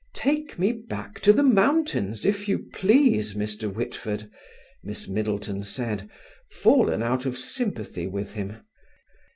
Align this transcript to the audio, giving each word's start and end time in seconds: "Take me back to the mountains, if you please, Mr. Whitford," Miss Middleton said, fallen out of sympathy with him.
"Take 0.15 0.57
me 0.57 0.71
back 0.73 1.19
to 1.19 1.31
the 1.31 1.43
mountains, 1.43 2.25
if 2.25 2.47
you 2.47 2.57
please, 2.73 3.35
Mr. 3.35 3.71
Whitford," 3.71 4.31
Miss 4.83 5.07
Middleton 5.07 5.63
said, 5.63 6.09
fallen 6.49 7.03
out 7.03 7.27
of 7.27 7.37
sympathy 7.37 8.07
with 8.07 8.33
him. 8.33 8.63